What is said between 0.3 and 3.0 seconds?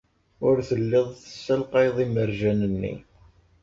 Ur telliḍ tessalqayeḍ imerjan-nni.